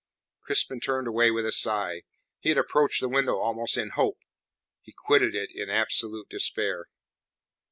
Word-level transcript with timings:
Crispin 0.41 0.79
turned 0.79 1.07
away 1.07 1.29
with 1.29 1.45
a 1.45 1.51
sigh. 1.51 2.01
He 2.39 2.49
had 2.49 2.57
approached 2.57 3.01
the 3.01 3.07
window 3.07 3.37
almost 3.37 3.77
in 3.77 3.91
hope; 3.91 4.17
he 4.81 4.91
quitted 4.91 5.35
it 5.35 5.51
in 5.53 5.69
absolute 5.69 6.27
despair. 6.27 6.87